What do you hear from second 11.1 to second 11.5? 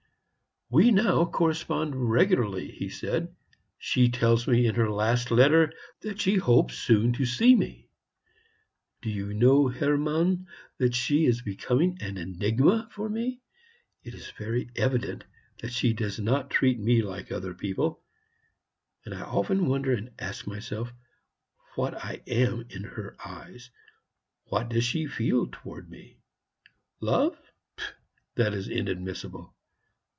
is